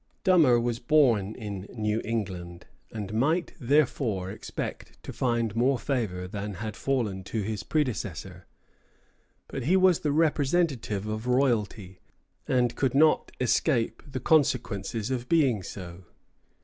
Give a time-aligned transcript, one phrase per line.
[0.23, 6.55] "Dummer was born in New England, and might, therefore, expect to find more favor than
[6.55, 8.47] had fallen to his predecessor;
[9.47, 11.99] but he was the representative of royalty,
[12.47, 16.03] and could not escape the consequences of being so.